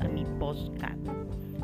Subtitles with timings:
[0.00, 0.98] a mi podcast.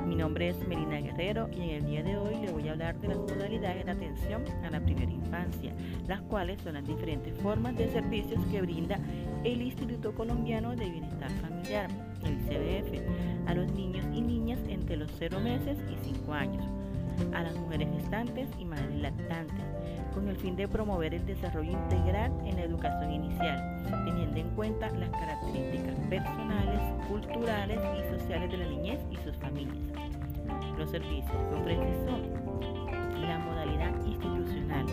[0.07, 2.98] Mi nombre es Melina Guerrero y en el día de hoy le voy a hablar
[3.00, 5.73] de las modalidades de atención a la primera infancia,
[6.09, 8.98] las cuales son las diferentes formas de servicios que brinda
[9.45, 11.91] el Instituto Colombiano de Bienestar Familiar,
[12.25, 16.64] el CBF, a los niños y niñas entre los 0 meses y 5 años
[17.32, 19.64] a las mujeres gestantes y madres lactantes,
[20.15, 24.91] con el fin de promover el desarrollo integral en la educación inicial, teniendo en cuenta
[24.91, 29.77] las características personales, culturales y sociales de la niñez y sus familias.
[30.79, 32.22] Los servicios ofrece son
[33.20, 34.86] la modalidad institucional.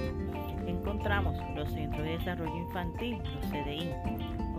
[0.65, 3.91] Encontramos los Centros de Desarrollo Infantil, los CDI,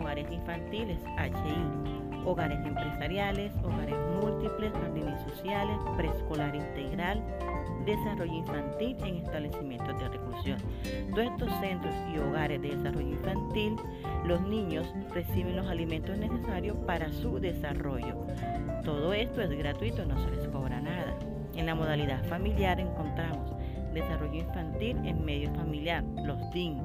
[0.02, 7.22] hogares infantiles, HI, hogares empresariales, hogares múltiples, jardines sociales, preescolar integral,
[7.86, 10.58] desarrollo infantil en establecimientos de reclusión.
[11.10, 13.76] Todos estos centros y hogares de desarrollo infantil,
[14.26, 18.16] los niños reciben los alimentos necesarios para su desarrollo.
[18.84, 21.14] Todo esto es gratuito, no se les cobra nada.
[21.54, 23.52] En la modalidad familiar encontramos
[23.92, 26.78] desarrollo infantil en medio familiar, los DIN,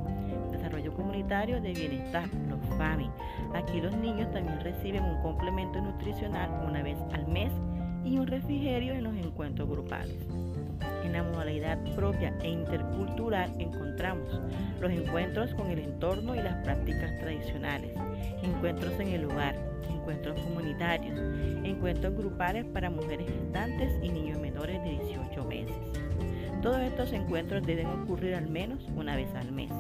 [0.52, 2.28] desarrollo comunitario de bienestar,
[2.58, 3.10] los FAMI.
[3.54, 7.52] Aquí los niños también reciben un complemento nutricional una vez al mes
[8.04, 10.26] y un refrigerio en los encuentros grupales.
[11.04, 14.42] En la modalidad propia e intercultural encontramos
[14.80, 17.92] los encuentros con el entorno y las prácticas tradicionales,
[18.44, 19.56] encuentros en el hogar,
[19.90, 21.20] encuentros comunitarios,
[21.64, 25.76] encuentros grupales para mujeres gestantes y niños menores de 18 meses.
[26.62, 29.72] Todos estos encuentros deben ocurrir al menos una vez al mes.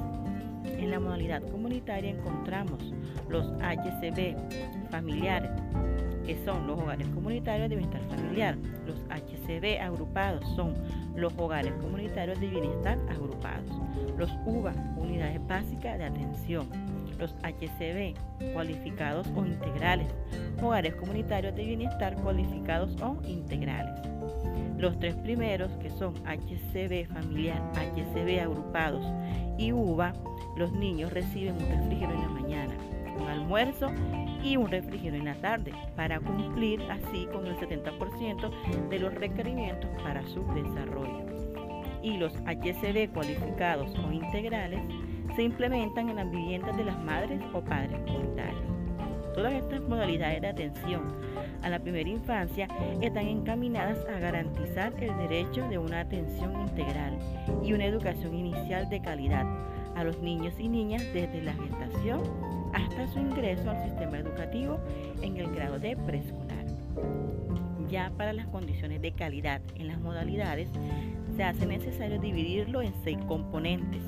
[0.77, 2.93] En la modalidad comunitaria encontramos
[3.29, 4.35] los HCB
[4.89, 5.51] familiares,
[6.25, 8.57] que son los hogares comunitarios de bienestar familiar.
[8.85, 10.75] Los HCB agrupados son
[11.15, 13.71] los hogares comunitarios de bienestar agrupados.
[14.17, 16.67] Los UBA, unidades básicas de atención.
[17.17, 20.07] Los HCB, cualificados o integrales.
[20.61, 24.16] Hogares comunitarios de bienestar cualificados o integrales.
[24.77, 29.03] Los tres primeros, que son HCB familiar, HCB agrupados
[29.57, 30.13] y UBA,
[30.55, 32.73] los niños reciben un refrigerio en la mañana,
[33.19, 33.91] un almuerzo
[34.43, 39.89] y un refrigerio en la tarde para cumplir así con el 70% de los requerimientos
[40.03, 41.25] para su desarrollo.
[42.03, 44.79] Y los HCB cualificados o integrales
[45.35, 48.61] se implementan en las viviendas de las madres o padres comunitarios.
[49.33, 51.01] Todas estas modalidades de atención
[51.61, 52.67] a la primera infancia
[53.01, 57.17] están encaminadas a garantizar el derecho de una atención integral
[57.63, 59.45] y una educación inicial de calidad
[59.95, 62.21] a los niños y niñas desde la gestación
[62.73, 64.79] hasta su ingreso al sistema educativo
[65.21, 66.65] en el grado de preescolar.
[67.89, 70.69] Ya para las condiciones de calidad en las modalidades,
[71.35, 74.01] se hace necesario dividirlo en seis componentes,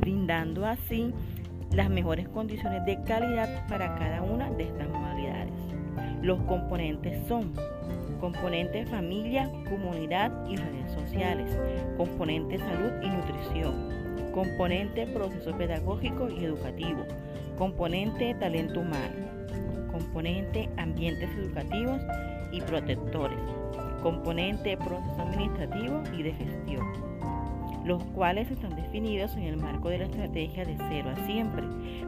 [0.00, 1.12] brindando así
[1.72, 5.45] las mejores condiciones de calidad para cada una de estas modalidades.
[6.22, 7.52] Los componentes son.
[8.20, 11.56] Componente familia, comunidad y redes sociales,
[11.96, 17.04] componente salud y nutrición, componente proceso pedagógico y educativo,
[17.58, 19.26] componente talento humano,
[19.92, 22.00] componente ambientes educativos
[22.52, 23.38] y protectores,
[24.02, 26.86] componente proceso administrativo y de gestión,
[27.86, 31.64] los cuales están definidos en el marco de la estrategia de cero a siempre,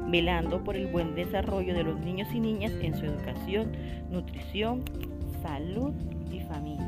[0.08, 3.72] velando por el buen desarrollo de los niños y niñas en su educación,
[4.10, 4.82] nutrición,
[5.40, 5.92] salud
[6.32, 6.86] y familia.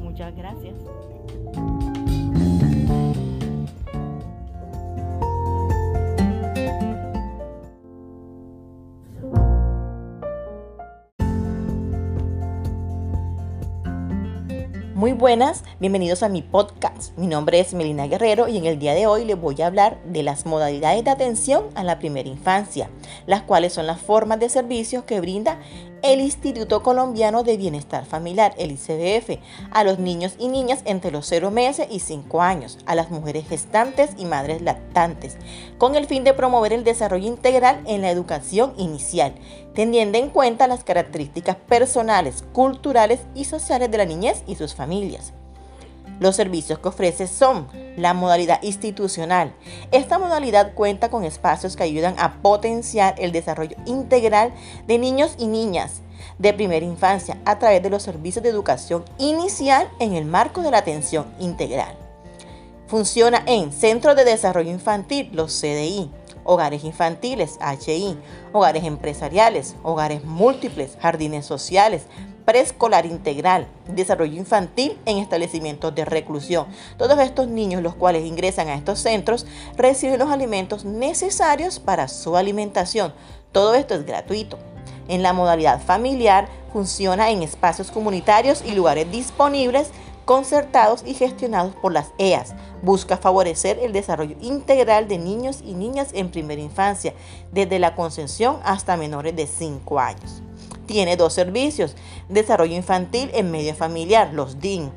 [0.00, 0.74] Muchas gracias.
[15.20, 17.14] Buenas, bienvenidos a mi podcast.
[17.18, 19.98] Mi nombre es Melina Guerrero y en el día de hoy les voy a hablar
[20.06, 22.88] de las modalidades de atención a la primera infancia,
[23.26, 25.58] las cuales son las formas de servicios que brinda
[26.02, 29.38] el Instituto Colombiano de Bienestar Familiar, el ICBF,
[29.70, 33.48] a los niños y niñas entre los 0 meses y 5 años, a las mujeres
[33.48, 35.36] gestantes y madres lactantes,
[35.78, 39.34] con el fin de promover el desarrollo integral en la educación inicial,
[39.74, 45.32] teniendo en cuenta las características personales, culturales y sociales de la niñez y sus familias.
[46.20, 49.54] Los servicios que ofrece son la modalidad institucional.
[49.90, 54.52] Esta modalidad cuenta con espacios que ayudan a potenciar el desarrollo integral
[54.86, 56.02] de niños y niñas
[56.38, 60.70] de primera infancia a través de los servicios de educación inicial en el marco de
[60.70, 61.96] la atención integral.
[62.86, 66.10] Funciona en Centros de Desarrollo Infantil, los CDI,
[66.44, 68.16] hogares infantiles, HI,
[68.52, 72.06] hogares empresariales, hogares múltiples, jardines sociales,
[72.44, 76.66] preescolar integral, desarrollo infantil en establecimientos de reclusión.
[76.96, 79.46] Todos estos niños, los cuales ingresan a estos centros,
[79.76, 83.12] reciben los alimentos necesarios para su alimentación.
[83.52, 84.58] Todo esto es gratuito.
[85.08, 89.90] En la modalidad familiar funciona en espacios comunitarios y lugares disponibles
[90.30, 92.54] concertados y gestionados por las EAS.
[92.82, 97.14] Busca favorecer el desarrollo integral de niños y niñas en primera infancia,
[97.50, 100.40] desde la concepción hasta menores de 5 años.
[100.86, 101.96] Tiene dos servicios,
[102.28, 104.92] desarrollo infantil en medio familiar, los DIN,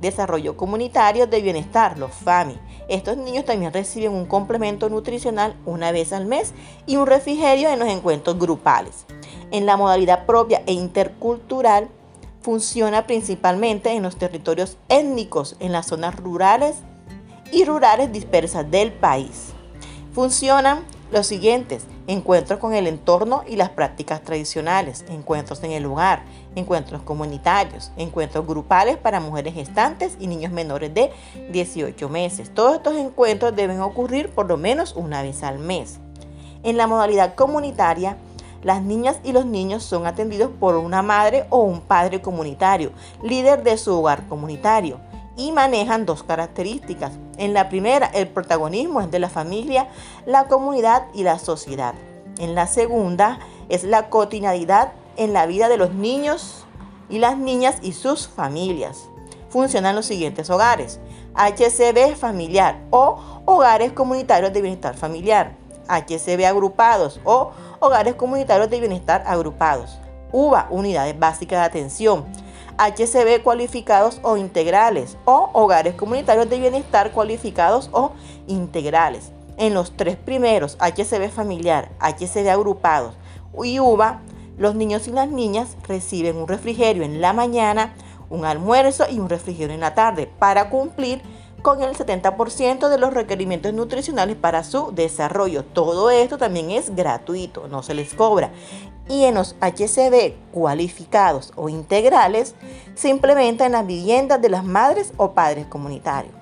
[0.00, 2.58] desarrollo comunitario de bienestar, los FAMI.
[2.88, 6.54] Estos niños también reciben un complemento nutricional una vez al mes
[6.86, 9.04] y un refrigerio en los encuentros grupales.
[9.50, 11.90] En la modalidad propia e intercultural,
[12.40, 16.76] funciona principalmente en los territorios étnicos, en las zonas rurales
[17.52, 19.52] y rurales dispersas del país.
[20.12, 26.22] Funcionan los siguientes, encuentros con el entorno y las prácticas tradicionales, encuentros en el lugar,
[26.54, 31.10] encuentros comunitarios, encuentros grupales para mujeres gestantes y niños menores de
[31.50, 32.52] 18 meses.
[32.52, 35.98] Todos estos encuentros deben ocurrir por lo menos una vez al mes.
[36.62, 38.18] En la modalidad comunitaria,
[38.62, 43.62] las niñas y los niños son atendidos por una madre o un padre comunitario, líder
[43.62, 45.00] de su hogar comunitario,
[45.36, 47.12] y manejan dos características.
[47.36, 49.88] En la primera, el protagonismo es de la familia,
[50.26, 51.94] la comunidad y la sociedad.
[52.38, 53.38] En la segunda,
[53.68, 56.64] es la cotidianidad en la vida de los niños
[57.08, 59.08] y las niñas y sus familias.
[59.48, 61.00] Funcionan los siguientes hogares.
[61.34, 65.56] HCB familiar o hogares comunitarios de bienestar familiar.
[65.88, 69.98] HCB agrupados o hogares comunitarios de bienestar agrupados.
[70.32, 72.26] UBA, unidades básicas de atención.
[72.78, 78.12] HCB cualificados o integrales o hogares comunitarios de bienestar cualificados o
[78.46, 79.32] integrales.
[79.56, 83.14] En los tres primeros, HCB familiar, HCB agrupados
[83.64, 84.20] y UBA,
[84.56, 87.94] los niños y las niñas reciben un refrigerio en la mañana,
[88.30, 91.22] un almuerzo y un refrigerio en la tarde para cumplir
[91.62, 95.64] con el 70% de los requerimientos nutricionales para su desarrollo.
[95.64, 98.50] Todo esto también es gratuito, no se les cobra.
[99.08, 102.54] Y en los HCB cualificados o integrales
[102.94, 106.37] se implementa en las viviendas de las madres o padres comunitarios.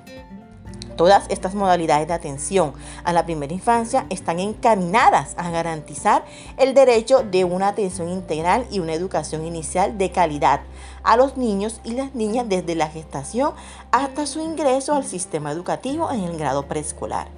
[0.96, 2.72] Todas estas modalidades de atención
[3.04, 6.25] a la primera infancia están encaminadas a garantizar
[6.56, 10.60] el derecho de una atención integral y una educación inicial de calidad
[11.02, 13.52] a los niños y las niñas desde la gestación
[13.90, 17.28] hasta su ingreso al sistema educativo en el grado preescolar.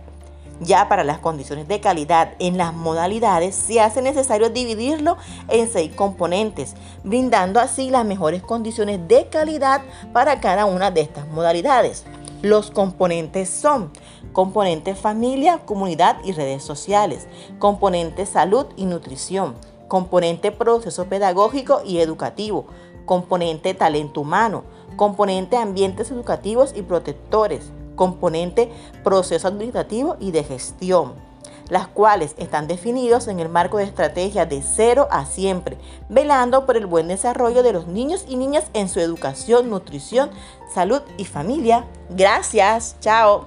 [0.60, 5.16] Ya para las condiciones de calidad en las modalidades se hace necesario dividirlo
[5.49, 6.75] en seis componentes,
[7.05, 9.82] brindando así las mejores condiciones de calidad
[10.12, 12.05] para cada una de estas modalidades.
[12.43, 13.90] Los componentes son
[14.32, 17.26] componente familia, comunidad y redes sociales,
[17.58, 19.56] componente salud y nutrición,
[19.88, 22.67] componente proceso pedagógico y educativo,
[23.06, 24.62] componente talento humano,
[24.94, 28.70] componente ambientes educativos y protectores, componente
[29.02, 31.27] proceso administrativo y de gestión
[31.69, 35.79] las cuales están definidos en el marco de estrategia de cero a siempre,
[36.09, 40.31] velando por el buen desarrollo de los niños y niñas en su educación, nutrición,
[40.73, 41.85] salud y familia.
[42.11, 43.47] Gracias, chao.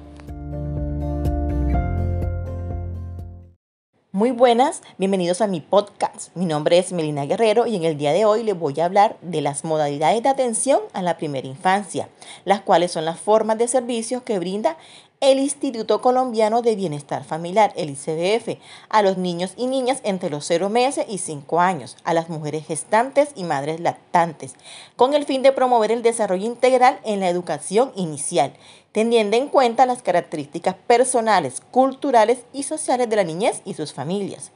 [4.14, 6.36] Muy buenas, bienvenidos a mi podcast.
[6.36, 9.16] Mi nombre es Melina Guerrero y en el día de hoy les voy a hablar
[9.22, 12.10] de las modalidades de atención a la primera infancia,
[12.44, 14.76] las cuales son las formas de servicios que brinda
[15.22, 18.60] el Instituto Colombiano de Bienestar Familiar, el ICBF,
[18.90, 22.66] a los niños y niñas entre los 0 meses y 5 años, a las mujeres
[22.66, 24.56] gestantes y madres lactantes,
[24.96, 28.54] con el fin de promover el desarrollo integral en la educación inicial,
[28.94, 34.52] teniendo en cuenta las características personales, culturales y sociales de la niñez y sus familias.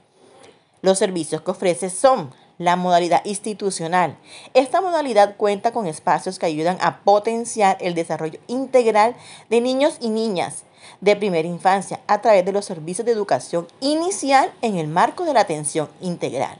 [0.81, 4.17] Los servicios que ofrece son la modalidad institucional.
[4.53, 9.15] Esta modalidad cuenta con espacios que ayudan a potenciar el desarrollo integral
[9.49, 10.63] de niños y niñas
[11.01, 15.33] de primera infancia a través de los servicios de educación inicial en el marco de
[15.33, 16.59] la atención integral.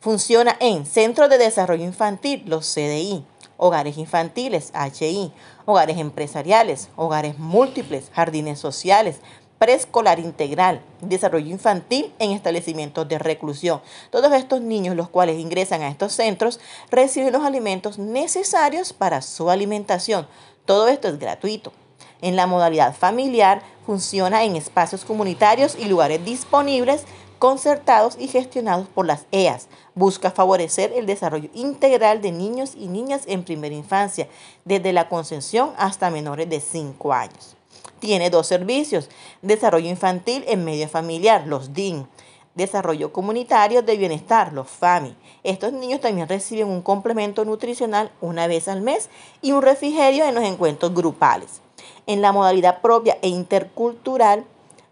[0.00, 3.24] Funciona en Centros de Desarrollo Infantil, los CDI,
[3.56, 5.32] hogares infantiles, HI,
[5.64, 9.20] hogares empresariales, hogares múltiples, jardines sociales,
[9.58, 13.80] preescolar integral, desarrollo infantil en establecimientos de reclusión.
[14.10, 16.60] Todos estos niños, los cuales ingresan a estos centros,
[16.90, 20.26] reciben los alimentos necesarios para su alimentación.
[20.64, 21.72] Todo esto es gratuito.
[22.20, 27.04] En la modalidad familiar funciona en espacios comunitarios y lugares disponibles
[27.38, 29.68] concertados y gestionados por las EAS.
[29.94, 34.28] Busca favorecer el desarrollo integral de niños y niñas en primera infancia,
[34.64, 37.55] desde la concepción hasta menores de 5 años
[37.98, 39.08] tiene dos servicios,
[39.42, 42.06] desarrollo infantil en medio familiar, los DIN,
[42.54, 45.14] desarrollo comunitario de bienestar, los FAMI.
[45.44, 49.10] Estos niños también reciben un complemento nutricional una vez al mes
[49.42, 51.60] y un refrigerio en los encuentros grupales.
[52.06, 54.44] En la modalidad propia e intercultural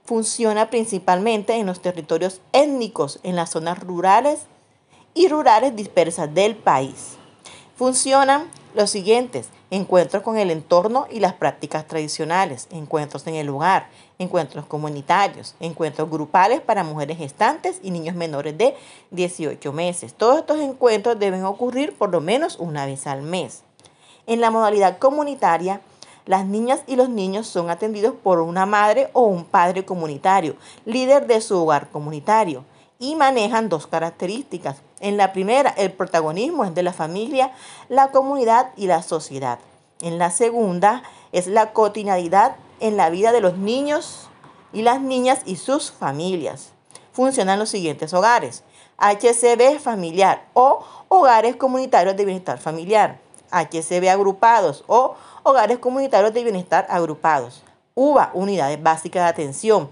[0.04, 4.40] funciona principalmente en los territorios étnicos, en las zonas rurales
[5.14, 7.16] y rurales dispersas del país.
[7.76, 13.88] Funcionan los siguientes, encuentros con el entorno y las prácticas tradicionales, encuentros en el lugar,
[14.21, 18.76] encuentros comunitarios, encuentros grupales para mujeres gestantes y niños menores de
[19.11, 20.14] 18 meses.
[20.14, 23.64] Todos estos encuentros deben ocurrir por lo menos una vez al mes.
[24.28, 25.81] En la modalidad comunitaria,
[26.25, 30.54] las niñas y los niños son atendidos por una madre o un padre comunitario,
[30.85, 32.64] líder de su hogar comunitario,
[33.04, 34.76] y manejan dos características.
[34.99, 37.52] En la primera, el protagonismo es de la familia,
[37.90, 39.58] la comunidad y la sociedad.
[40.00, 44.30] En la segunda, es la cotidianidad en la vida de los niños
[44.73, 46.73] y las niñas y sus familias.
[47.12, 48.64] Funcionan los siguientes hogares.
[48.96, 53.20] HCB familiar o hogares comunitarios de bienestar familiar.
[53.50, 57.64] HCB agrupados o hogares comunitarios de bienestar agrupados.
[57.94, 59.90] UBA, unidades básicas de atención.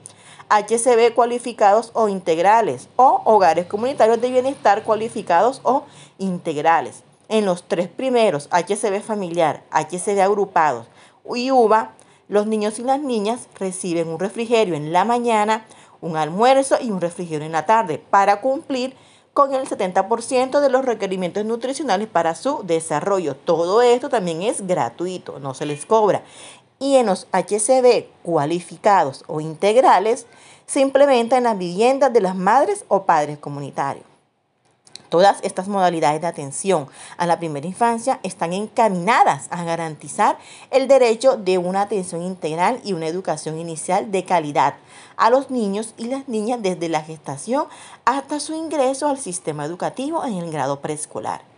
[0.52, 5.84] HCB cualificados o integrales o hogares comunitarios de bienestar cualificados o
[6.18, 7.04] integrales.
[7.30, 10.88] En los tres primeros, HCB familiar, HCB agrupados
[11.34, 11.92] y UBA,
[12.28, 15.64] los niños y las niñas reciben un refrigerio en la mañana,
[16.02, 18.94] un almuerzo y un refrigerio en la tarde para cumplir
[19.32, 23.34] con el 70% de los requerimientos nutricionales para su desarrollo.
[23.34, 26.22] Todo esto también es gratuito, no se les cobra
[26.82, 30.26] y en los HCB cualificados o integrales
[30.66, 34.04] se implementa en las viviendas de las madres o padres comunitarios.
[35.08, 40.38] Todas estas modalidades de atención a la primera infancia están encaminadas a garantizar
[40.70, 44.74] el derecho de una atención integral y una educación inicial de calidad
[45.16, 47.66] a los niños y las niñas desde la gestación
[48.04, 51.51] hasta su ingreso al sistema educativo en el grado preescolar.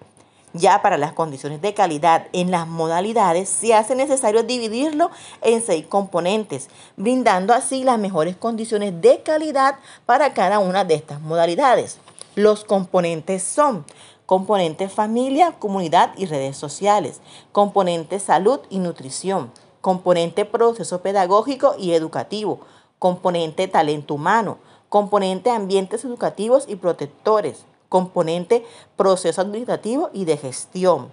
[0.57, 5.11] Ya para las condiciones de calidad en las modalidades se hace necesario dividirlo
[5.43, 11.21] en seis componentes, brindando así las mejores condiciones de calidad para cada una de estas
[11.21, 11.99] modalidades.
[12.37, 13.85] Los componentes son
[14.27, 17.21] componente familia, comunidad y redes sociales,
[17.51, 22.61] componente salud y nutrición, componente proceso pedagógico y educativo,
[23.01, 24.59] componente talento humano,
[24.89, 31.13] componente ambientes educativos y protectores, componente proceso administrativo y de gestión,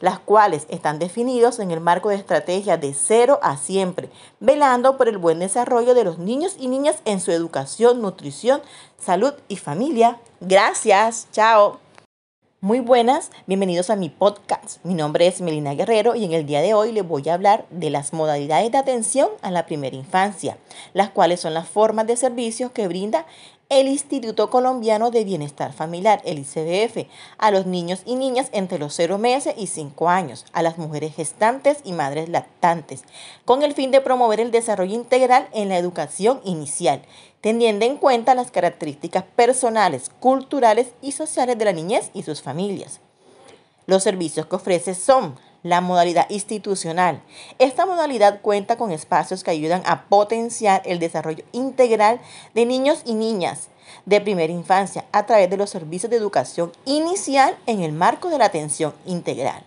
[0.00, 4.08] las cuales están definidos en el marco de estrategia de cero a siempre,
[4.40, 8.62] velando por el buen desarrollo de los niños y niñas en su educación, nutrición,
[8.98, 10.20] salud y familia.
[10.40, 11.80] Gracias, chao.
[12.64, 14.78] Muy buenas, bienvenidos a mi podcast.
[14.84, 17.66] Mi nombre es Melina Guerrero y en el día de hoy les voy a hablar
[17.70, 20.58] de las modalidades de atención a la primera infancia,
[20.94, 23.26] las cuales son las formas de servicios que brinda
[23.80, 27.06] el Instituto Colombiano de Bienestar Familiar, el ICBF,
[27.38, 31.14] a los niños y niñas entre los 0 meses y 5 años, a las mujeres
[31.14, 33.02] gestantes y madres lactantes,
[33.46, 37.00] con el fin de promover el desarrollo integral en la educación inicial,
[37.40, 43.00] teniendo en cuenta las características personales, culturales y sociales de la niñez y sus familias.
[43.86, 47.22] Los servicios que ofrece son la modalidad institucional.
[47.58, 52.20] Esta modalidad cuenta con espacios que ayudan a potenciar el desarrollo integral
[52.54, 53.68] de niños y niñas
[54.06, 58.38] de primera infancia a través de los servicios de educación inicial en el marco de
[58.38, 59.62] la atención integral.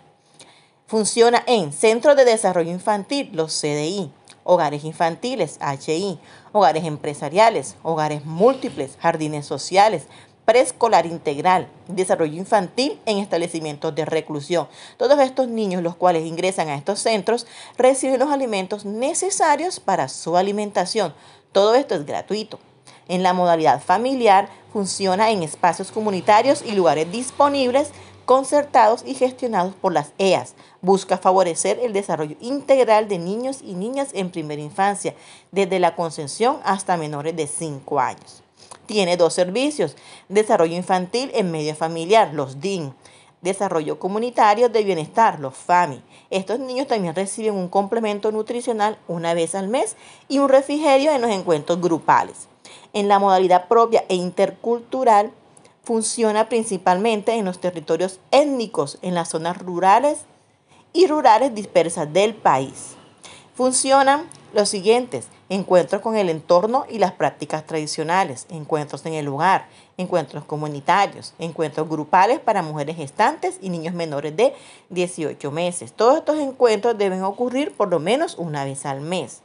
[0.87, 4.11] Funciona en Centros de Desarrollo Infantil, los CDI,
[4.43, 6.19] hogares infantiles, HI,
[6.51, 10.03] hogares empresariales, hogares múltiples, jardines sociales,
[10.45, 14.67] preescolar integral, desarrollo infantil en establecimientos de reclusión.
[14.97, 17.47] Todos estos niños, los cuales ingresan a estos centros,
[17.77, 21.13] reciben los alimentos necesarios para su alimentación.
[21.51, 22.59] Todo esto es gratuito.
[23.07, 27.91] En la modalidad familiar funciona en espacios comunitarios y lugares disponibles
[28.25, 30.55] concertados y gestionados por las EAS.
[30.81, 35.15] Busca favorecer el desarrollo integral de niños y niñas en primera infancia,
[35.51, 38.44] desde la concepción hasta menores de 5 años.
[38.85, 39.95] Tiene dos servicios,
[40.29, 42.93] desarrollo infantil en medio familiar, los DIN,
[43.41, 46.01] desarrollo comunitario de bienestar, los FAMI.
[46.29, 49.95] Estos niños también reciben un complemento nutricional una vez al mes
[50.27, 52.47] y un refrigerio en los encuentros grupales.
[52.93, 55.31] En la modalidad propia e intercultural,
[55.85, 60.21] funciona principalmente en los territorios étnicos, en las zonas rurales
[60.93, 62.95] y rurales dispersas del país.
[63.53, 69.67] Funcionan los siguientes, encuentros con el entorno y las prácticas tradicionales, encuentros en el lugar,
[69.97, 74.53] encuentros comunitarios, encuentros grupales para mujeres gestantes y niños menores de
[74.91, 75.91] 18 meses.
[75.91, 79.41] Todos estos encuentros deben ocurrir por lo menos una vez al mes.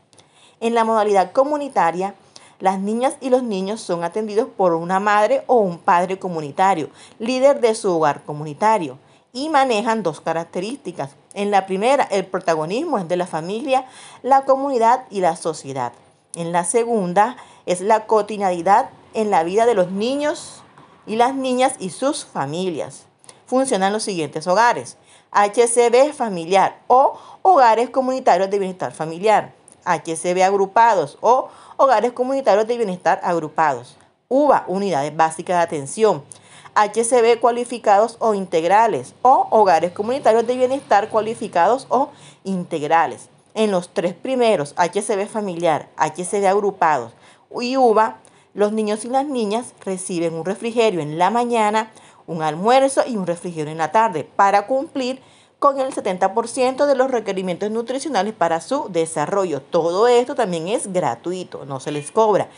[0.60, 2.14] En la modalidad comunitaria,
[2.60, 6.88] las niñas y los niños son atendidos por una madre o un padre comunitario,
[7.18, 8.96] líder de su hogar comunitario,
[9.32, 11.16] y manejan dos características.
[11.34, 13.86] En la primera, el protagonismo es de la familia,
[14.22, 15.92] la comunidad y la sociedad.
[16.34, 20.62] En la segunda, es la cotidianidad en la vida de los niños
[21.06, 23.04] y las niñas y sus familias.
[23.46, 24.96] Funcionan los siguientes hogares.
[25.32, 29.52] HCB familiar o hogares comunitarios de bienestar familiar.
[29.84, 33.96] HCB agrupados o hogares comunitarios de bienestar agrupados.
[34.28, 36.24] UBA, unidades básicas de atención.
[36.74, 42.10] HCB cualificados o integrales o hogares comunitarios de bienestar cualificados o
[42.44, 43.28] integrales.
[43.54, 47.12] En los tres primeros, HCB familiar, HCB agrupados
[47.60, 48.18] y UBA,
[48.54, 51.90] los niños y las niñas reciben un refrigerio en la mañana,
[52.26, 55.20] un almuerzo y un refrigerio en la tarde para cumplir
[55.60, 59.60] con el 70% de los requerimientos nutricionales para su desarrollo.
[59.60, 62.48] Todo esto también es gratuito, no se les cobra.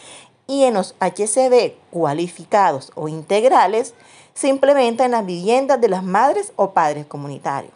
[0.47, 3.95] Y en los HCB cualificados o integrales
[4.35, 7.73] se implementa en las viviendas de las madres o padres comunitarios.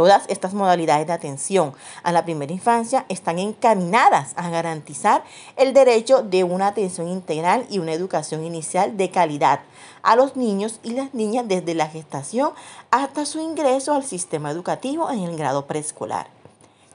[0.00, 5.24] Todas estas modalidades de atención a la primera infancia están encaminadas a garantizar
[5.56, 9.60] el derecho de una atención integral y una educación inicial de calidad
[10.02, 12.52] a los niños y las niñas desde la gestación
[12.90, 16.39] hasta su ingreso al sistema educativo en el grado preescolar.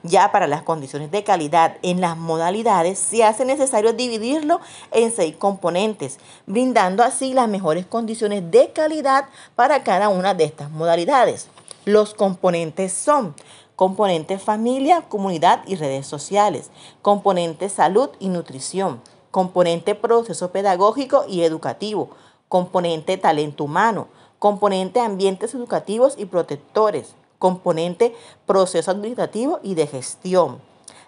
[0.08, 4.60] Ya para las condiciones de calidad en las modalidades se hace necesario dividirlo
[4.92, 10.70] en seis componentes, brindando así las mejores condiciones de calidad para cada una de estas
[10.70, 11.48] modalidades.
[11.86, 13.34] Los componentes son
[13.74, 16.70] componente familia, comunidad y redes sociales,
[17.02, 22.10] componente salud y nutrición, componente proceso pedagógico y educativo,
[22.48, 24.08] componente talento humano,
[24.38, 28.14] componente ambientes educativos y protectores, componente
[28.46, 30.60] proceso administrativo y de gestión,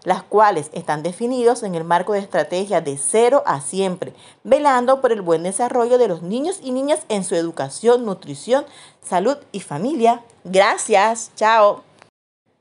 [0.04, 5.12] las cuales están definidos en el marco de estrategia de cero a siempre, velando por
[5.12, 8.64] el buen desarrollo de los niños y niñas en su educación, nutrición,
[9.02, 10.22] salud y familia.
[10.44, 11.82] Gracias, chao.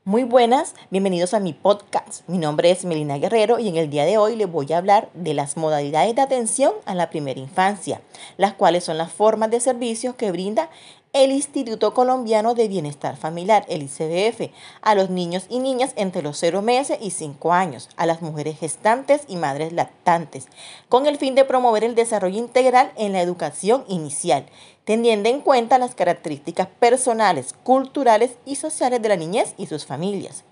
[0.08, 2.26] Muy buenas, bienvenidos a mi podcast.
[2.28, 5.10] Mi nombre es Melina Guerrero y en el día de hoy les voy a hablar
[5.12, 8.00] de las modalidades de atención a la primera infancia,
[8.38, 10.70] las cuales son las formas de servicios que brinda
[11.12, 16.36] el Instituto Colombiano de Bienestar Familiar, el ICBF, a los niños y niñas entre los
[16.38, 20.48] 0 meses y 5 años, a las mujeres gestantes y madres lactantes,
[20.88, 24.46] con el fin de promover el desarrollo integral en la educación inicial,
[24.84, 30.44] teniendo en cuenta las características personales, culturales y sociales de la niñez y sus familias.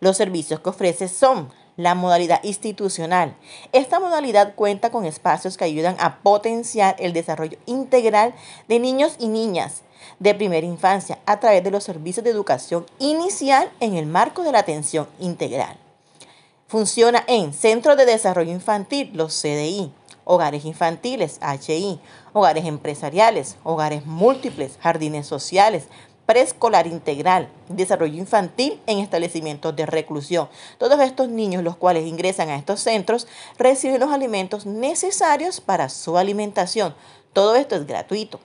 [0.00, 3.36] Los servicios que ofrece son la modalidad institucional.
[3.72, 8.34] Esta modalidad cuenta con espacios que ayudan a potenciar el desarrollo integral
[8.66, 9.82] de niños y niñas
[10.18, 14.50] de primera infancia a través de los servicios de educación inicial en el marco de
[14.50, 15.78] la atención integral.
[16.66, 19.92] Funciona en Centros de Desarrollo Infantil, los CDI,
[20.24, 22.00] hogares infantiles, HI,
[22.32, 25.84] hogares empresariales, hogares múltiples, jardines sociales,
[26.28, 30.50] preescolar integral, desarrollo infantil en establecimientos de reclusión.
[30.76, 36.18] Todos estos niños, los cuales ingresan a estos centros, reciben los alimentos necesarios para su
[36.18, 36.94] alimentación.
[37.32, 38.40] Todo esto es gratuito.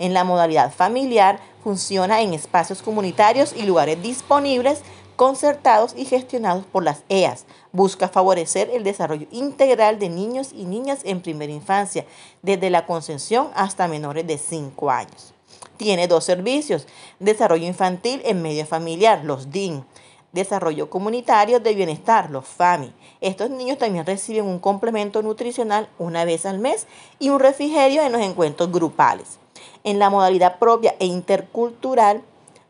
[0.00, 4.82] En la modalidad familiar funciona en espacios comunitarios y lugares disponibles
[5.14, 7.44] concertados y gestionados por las EAS.
[7.70, 12.04] Busca favorecer el desarrollo integral de niños y niñas en primera infancia,
[12.42, 15.37] desde la concepción hasta menores de 5 años.
[15.78, 16.86] Tiene dos servicios,
[17.20, 19.84] desarrollo infantil en medio familiar, los DIN,
[20.32, 22.92] desarrollo comunitario de bienestar, los FAMI.
[23.20, 26.86] Estos niños también reciben un complemento nutricional una vez al mes
[27.18, 29.38] y un refrigerio en los encuentros grupales.
[29.84, 32.22] En la modalidad propia e intercultural,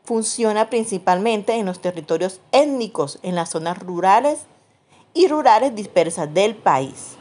[0.04, 4.40] funciona principalmente en los territorios étnicos, en las zonas rurales
[5.12, 7.16] y rurales dispersas del país.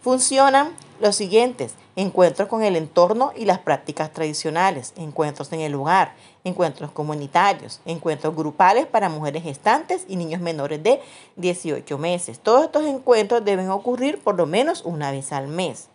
[0.00, 6.14] Funcionan los siguientes, encuentros con el entorno y las prácticas tradicionales, encuentros en el lugar,
[6.42, 11.00] encuentros comunitarios, encuentros grupales para mujeres gestantes y niños menores de
[11.36, 12.40] 18 meses.
[12.40, 15.88] Todos estos encuentros deben ocurrir por lo menos una vez al mes.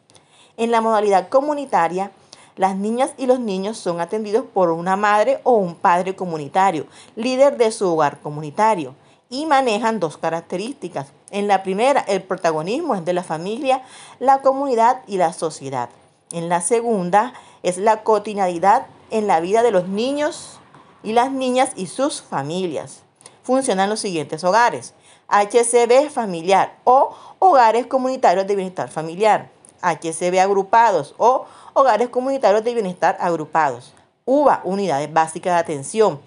[0.58, 2.12] En la modalidad comunitaria,
[2.56, 7.58] las niñas y los niños son atendidos por una madre o un padre comunitario, líder
[7.58, 8.96] de su hogar comunitario
[9.30, 11.08] y manejan dos características.
[11.32, 13.84] En la primera, el protagonismo es de la familia,
[14.20, 15.90] la comunidad y la sociedad.
[16.32, 20.60] En la segunda, es la cotidianidad en la vida de los niños
[21.04, 23.04] y las niñas y sus familias.
[23.44, 24.94] Funcionan los siguientes hogares.
[25.28, 29.50] HCB familiar o hogares comunitarios de bienestar familiar.
[29.82, 33.94] HCB agrupados o hogares comunitarios de bienestar agrupados.
[34.26, 36.20] UBA, unidades básicas de atención.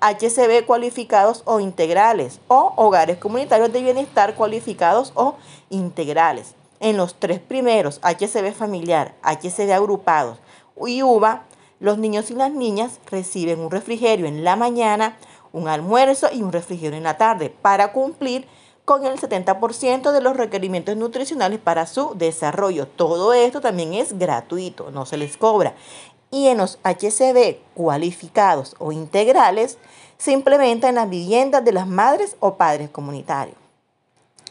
[0.00, 5.34] HCB cualificados o integrales o hogares comunitarios de bienestar cualificados o
[5.70, 6.54] integrales.
[6.80, 10.38] En los tres primeros, HCB familiar, HCB agrupados
[10.86, 11.42] y UBA,
[11.80, 15.16] los niños y las niñas reciben un refrigerio en la mañana,
[15.52, 18.46] un almuerzo y un refrigerio en la tarde para cumplir
[18.84, 22.86] con el 70% de los requerimientos nutricionales para su desarrollo.
[22.86, 25.74] Todo esto también es gratuito, no se les cobra.
[26.30, 29.78] Y en los HCB cualificados o integrales
[30.18, 33.56] se implementa en las viviendas de las madres o padres comunitarios.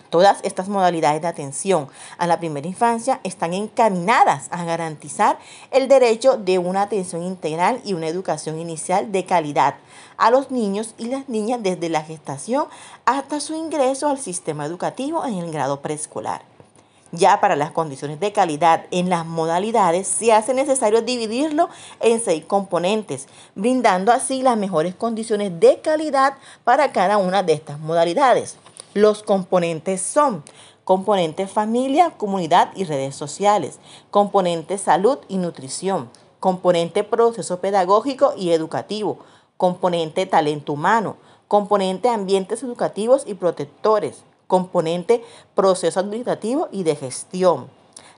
[0.09, 5.37] Todas estas modalidades de atención a la primera infancia están encaminadas a garantizar
[5.71, 9.75] el derecho de una atención integral y una educación inicial de calidad
[10.15, 12.67] a los niños y las niñas desde la gestación
[13.05, 16.56] hasta su ingreso al sistema educativo en el grado preescolar.
[17.13, 21.69] Ya para las condiciones de calidad en las modalidades se hace necesario dividirlo
[22.01, 26.33] en seis componentes, brindando así las mejores condiciones de calidad
[26.65, 28.57] para cada una de estas modalidades.
[28.93, 30.43] Los componentes son
[30.83, 33.79] componente familia, comunidad y redes sociales,
[34.11, 36.09] componente salud y nutrición,
[36.41, 39.19] componente proceso pedagógico y educativo,
[39.55, 41.15] componente talento humano,
[41.47, 45.23] componente ambientes educativos y protectores, componente
[45.55, 47.67] proceso administrativo y de gestión,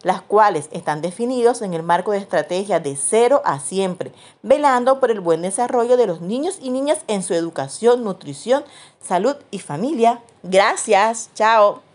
[0.03, 5.11] las cuales están definidos en el marco de estrategia de cero a siempre, velando por
[5.11, 8.63] el buen desarrollo de los niños y niñas en su educación, nutrición,
[9.01, 10.21] salud y familia.
[10.43, 11.88] Gracias, chao.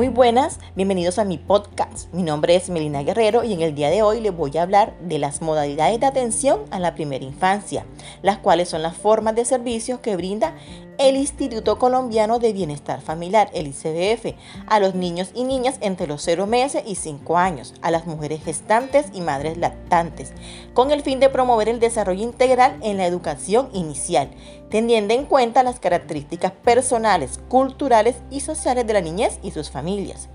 [0.00, 2.10] Muy buenas, bienvenidos a mi podcast.
[2.14, 4.94] Mi nombre es Melina Guerrero y en el día de hoy les voy a hablar
[5.02, 7.84] de las modalidades de atención a la primera infancia,
[8.22, 10.54] las cuales son las formas de servicios que brinda
[11.00, 14.34] el Instituto Colombiano de Bienestar Familiar, el ICBF,
[14.66, 18.44] a los niños y niñas entre los 0 meses y 5 años, a las mujeres
[18.44, 20.34] gestantes y madres lactantes,
[20.74, 24.30] con el fin de promover el desarrollo integral en la educación inicial,
[24.68, 30.28] teniendo en cuenta las características personales, culturales y sociales de la niñez y sus familias.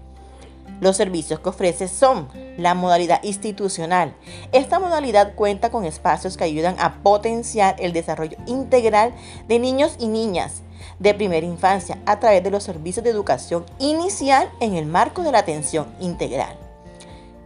[0.82, 4.16] Los servicios que ofrece son la modalidad institucional.
[4.52, 9.14] Esta modalidad cuenta con espacios que ayudan a potenciar el desarrollo integral
[9.48, 10.62] de niños y niñas
[11.00, 15.32] de primera infancia a través de los servicios de educación inicial en el marco de
[15.32, 16.58] la atención integral.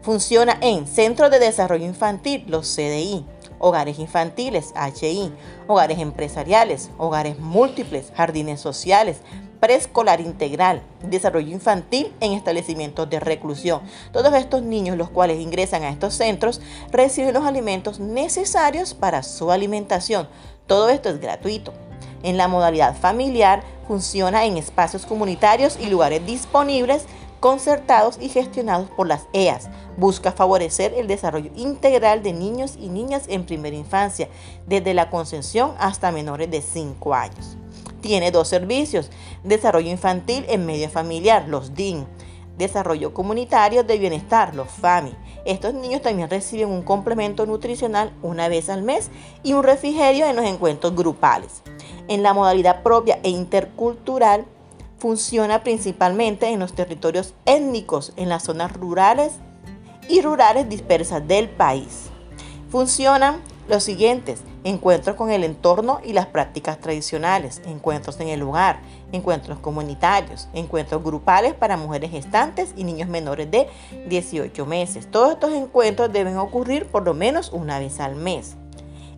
[0.02, 3.26] Funciona en Centros de Desarrollo Infantil, los CDI,
[3.60, 5.32] hogares infantiles, HI,
[5.68, 9.18] hogares empresariales, hogares múltiples, jardines sociales,
[9.60, 13.82] preescolar integral, desarrollo infantil en establecimientos de reclusión.
[14.12, 19.52] Todos estos niños, los cuales ingresan a estos centros, reciben los alimentos necesarios para su
[19.52, 20.28] alimentación.
[20.67, 21.74] Todo esto es gratuito.
[22.24, 27.06] En la modalidad familiar funciona en espacios comunitarios y lugares disponibles
[27.39, 29.69] concertados y gestionados por las EAS.
[29.98, 34.28] Busca favorecer el desarrollo integral de niños y niñas en primera infancia,
[34.67, 37.58] desde la concepción hasta menores de 5 años
[38.02, 39.10] tiene dos servicios,
[39.44, 42.06] desarrollo infantil en medio familiar, los DIN,
[42.58, 45.16] desarrollo comunitario de bienestar, los FAMI.
[45.46, 49.10] Estos niños también reciben un complemento nutricional una vez al mes
[49.44, 51.62] y un refrigerio en los encuentros grupales.
[52.08, 54.46] En la modalidad propia e intercultural,
[55.00, 59.34] funciona principalmente en los territorios étnicos, en las zonas rurales
[60.10, 62.10] y rurales dispersas del país.
[62.70, 68.79] Funcionan los siguientes, encuentros con el entorno y las prácticas tradicionales, encuentros en el lugar,
[69.12, 73.69] encuentros comunitarios, encuentros grupales para mujeres gestantes y niños menores de
[74.08, 75.10] 18 meses.
[75.12, 78.55] Todos estos encuentros deben ocurrir por lo menos una vez al mes.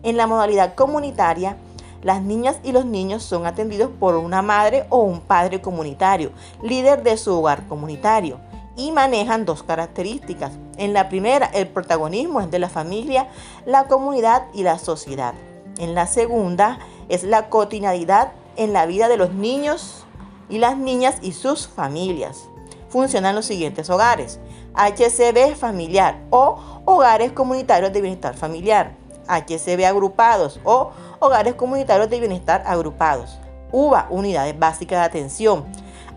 [0.02, 1.56] En la modalidad comunitaria,
[2.02, 6.30] las niñas y los niños son atendidos por una madre o un padre comunitario,
[6.62, 8.38] líder de su hogar comunitario
[8.76, 10.52] y manejan dos características.
[10.76, 13.28] En la primera, el protagonismo es de la familia,
[13.66, 15.34] la comunidad y la sociedad.
[15.78, 20.04] En la segunda, es la cotidianidad en la vida de los niños
[20.48, 22.48] y las niñas y sus familias.
[22.88, 24.38] Funcionan los siguientes hogares.
[24.74, 28.96] HCB familiar o hogares comunitarios de bienestar familiar.
[29.28, 33.38] HCB agrupados o hogares comunitarios de bienestar agrupados.
[33.70, 35.64] UBA, unidades básicas de atención.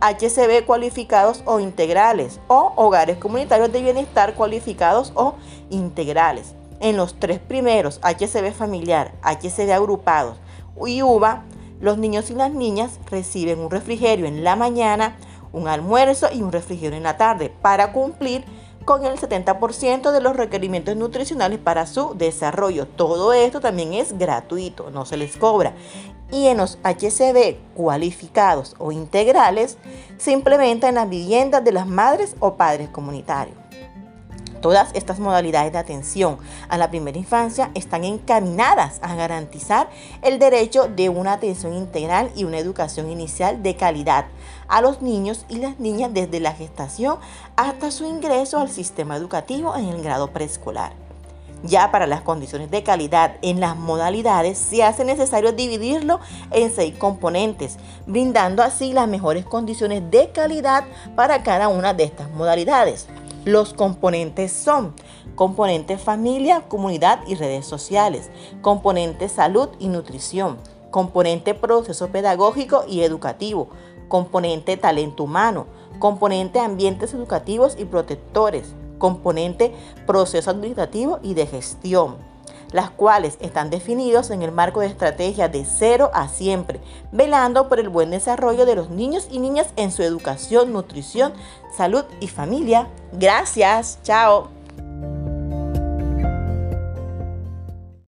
[0.05, 5.33] HCB cualificados o integrales o hogares comunitarios de bienestar cualificados o
[5.71, 6.53] integrales.
[6.79, 10.37] En los tres primeros, HCB familiar, HCB agrupados
[10.85, 11.43] y UBA,
[11.81, 15.17] los niños y las niñas reciben un refrigerio en la mañana,
[15.51, 18.45] un almuerzo y un refrigerio en la tarde para cumplir
[18.83, 22.85] con el 70% de los requerimientos nutricionales para su desarrollo.
[22.85, 25.73] Todo esto también es gratuito, no se les cobra
[26.31, 29.77] y en los HCB cualificados o integrales
[30.17, 33.57] se implementa en las viviendas de las madres o padres comunitarios.
[34.65, 39.91] Todas estas modalidades de atención a la primera infancia están encaminadas a garantizar
[40.23, 44.25] el derecho de una atención integral y una educación inicial de calidad
[44.67, 47.19] a los niños y las niñas desde la gestación
[47.55, 51.04] hasta su ingreso al sistema educativo en el grado preescolar.
[51.67, 56.19] Ya para las condiciones de calidad en las modalidades se hace necesario dividirlo
[56.51, 60.83] en seis componentes, brindando así las mejores condiciones de calidad
[61.15, 63.07] para cada una de estas modalidades.
[63.45, 64.93] Los componentes son
[65.35, 68.29] componente familia, comunidad y redes sociales,
[68.61, 70.57] componente salud y nutrición,
[70.91, 73.69] componente proceso pedagógico y educativo,
[74.07, 75.67] componente talento humano,
[75.99, 79.73] componente ambientes educativos y protectores, componente
[80.05, 82.17] proceso administrativo y de gestión,
[82.71, 86.79] las cuales están definidos en el marco de estrategia de cero a siempre,
[87.11, 91.33] velando por el buen desarrollo de los niños y niñas en su educación, nutrición,
[91.75, 92.87] salud y familia.
[93.13, 94.54] Gracias, chao.